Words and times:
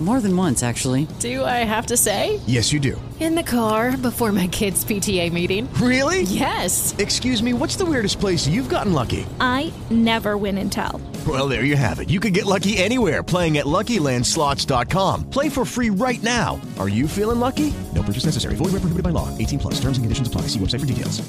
More 0.00 0.20
than 0.20 0.36
once, 0.36 0.62
actually. 0.62 1.08
Do 1.18 1.44
I 1.44 1.64
have 1.66 1.86
to 1.86 1.96
say? 1.96 2.38
Yes, 2.46 2.72
you 2.72 2.78
do. 2.78 3.00
In 3.18 3.34
the 3.34 3.42
car 3.42 3.96
before 3.96 4.30
my 4.30 4.46
kids' 4.46 4.84
PTA 4.84 5.32
meeting. 5.32 5.68
Really? 5.74 6.22
Yes. 6.22 6.94
Excuse 6.98 7.42
me, 7.42 7.52
what's 7.52 7.74
the 7.74 7.84
weirdest 7.84 8.20
place 8.20 8.46
you've 8.46 8.68
gotten 8.68 8.92
lucky? 8.92 9.26
I 9.40 9.72
never 9.90 10.36
win 10.36 10.56
and 10.58 10.70
tell. 10.70 11.00
Well, 11.26 11.48
there 11.48 11.64
you 11.64 11.74
have 11.74 11.98
it. 11.98 12.10
You 12.10 12.20
can 12.20 12.32
get 12.32 12.46
lucky 12.46 12.78
anywhere 12.78 13.24
playing 13.24 13.58
at 13.58 13.66
LuckyLandSlots.com. 13.66 15.30
Play 15.30 15.48
for 15.48 15.64
free 15.64 15.90
right 15.90 16.22
now. 16.22 16.60
Are 16.78 16.88
you 16.88 17.08
feeling 17.08 17.40
lucky? 17.40 17.74
No 17.92 18.04
purchase 18.04 18.24
necessary. 18.24 18.54
Void 18.54 18.66
where 18.70 18.80
prohibited 18.80 19.02
by 19.02 19.10
law. 19.10 19.36
18 19.36 19.58
plus. 19.58 19.74
Terms 19.80 19.98
and 19.98 20.04
conditions 20.04 20.28
apply. 20.28 20.42
See 20.42 20.60
website 20.60 20.78
for 20.78 20.86
details. 20.86 21.20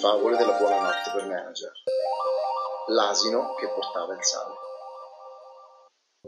Favole 0.00 0.36
della 0.36 0.56
buonanotte 0.58 1.10
per 1.12 1.26
manager. 1.26 1.72
L'asino 2.88 3.54
che 3.58 3.66
portava 3.68 4.12
il 4.14 4.20
sale. 4.24 4.69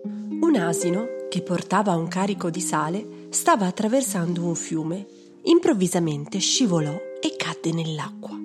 Un 0.05 0.57
asino 0.57 1.27
che 1.29 1.43
portava 1.43 1.95
un 1.95 2.09
carico 2.09 2.51
di 2.51 2.61
sale 2.61 3.27
stava 3.31 3.67
attraversando 3.67 4.43
un 4.43 4.55
fiume. 4.55 5.07
Improvvisamente 5.43 6.39
scivolò 6.39 6.95
e 7.21 7.37
cadde 7.37 7.73
nell'acqua. 7.73 8.39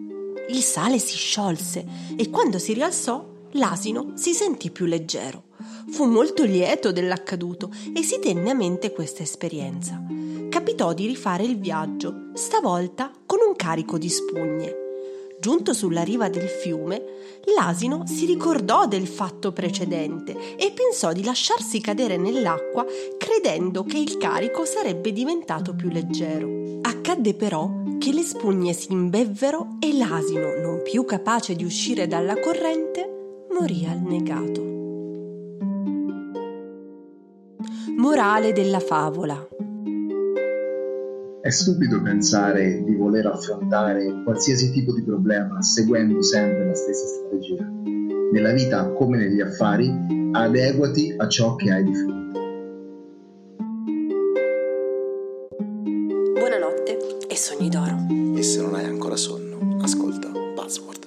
Il 0.49 0.61
sale 0.61 0.99
si 0.99 1.15
sciolse 1.15 1.85
e 2.15 2.29
quando 2.29 2.59
si 2.59 2.73
rialzò 2.73 3.25
l'asino 3.51 4.11
si 4.15 4.33
sentì 4.33 4.71
più 4.71 4.85
leggero. 4.85 5.43
Fu 5.89 6.05
molto 6.05 6.43
lieto 6.43 6.91
dell'accaduto 6.91 7.71
e 7.93 8.03
si 8.03 8.19
tenne 8.19 8.51
a 8.51 8.53
mente 8.53 8.91
questa 8.91 9.23
esperienza. 9.23 10.01
Capitò 10.49 10.93
di 10.93 11.07
rifare 11.07 11.43
il 11.43 11.57
viaggio, 11.57 12.31
stavolta 12.33 13.11
con 13.25 13.39
un 13.45 13.55
carico 13.55 13.97
di 13.97 14.09
spugne. 14.09 14.86
Giunto 15.39 15.73
sulla 15.73 16.01
riva 16.01 16.29
del 16.29 16.47
fiume, 16.47 17.03
l'asino 17.55 18.03
si 18.07 18.25
ricordò 18.25 18.87
del 18.87 19.07
fatto 19.07 19.51
precedente 19.51 20.55
e 20.55 20.71
pensò 20.71 21.13
di 21.13 21.23
lasciarsi 21.23 21.79
cadere 21.79 22.17
nell'acqua 22.17 22.83
credendo 23.19 23.83
che 23.83 23.99
il 23.99 24.17
carico 24.17 24.65
sarebbe 24.65 25.11
diventato 25.11 25.75
più 25.75 25.89
leggero. 25.89 26.79
Accadde 26.81 27.35
però 27.35 27.69
che 27.99 28.11
le 28.11 28.23
spugne 28.23 28.73
si 28.73 28.91
imbevvero 28.91 29.77
e 29.79 29.95
l'asino, 29.95 30.57
non 30.59 30.81
più 30.81 31.05
capace 31.05 31.55
di 31.55 31.63
uscire 31.63 32.07
dalla 32.07 32.39
corrente, 32.39 33.45
morì 33.51 33.85
annegato. 33.85 34.61
Morale 37.95 38.53
della 38.53 38.79
favola. 38.79 39.47
È 41.47 41.49
stupido 41.49 42.01
pensare 42.01 42.83
di 42.83 42.93
voler 42.93 43.25
affrontare 43.25 44.21
qualsiasi 44.25 44.69
tipo 44.71 44.91
di 44.91 45.01
problema 45.01 45.61
seguendo 45.61 46.21
sempre 46.21 46.65
la 46.65 46.75
stessa 46.75 47.05
strategia. 47.05 47.63
Nella 48.33 48.51
vita, 48.51 48.91
come 48.91 49.15
negli 49.15 49.39
affari, 49.39 49.89
adeguati 50.33 51.15
a 51.15 51.25
ciò 51.29 51.55
che 51.55 51.71
hai 51.71 51.83
di 51.85 51.95
fronte. 51.95 52.39
Buonanotte 56.33 56.97
e 57.29 57.35
sogni 57.37 57.69
d'oro. 57.69 57.95
E 58.35 58.43
se 58.43 58.61
non 58.61 58.75
hai 58.75 58.83
ancora 58.83 59.15
sonno, 59.15 59.77
ascolta 59.81 60.29
Password. 60.53 61.06